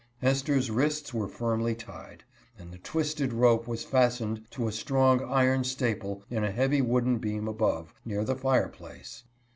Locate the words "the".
2.71-2.79, 8.23-8.35